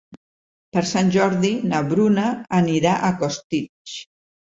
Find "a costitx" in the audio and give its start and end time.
2.99-4.05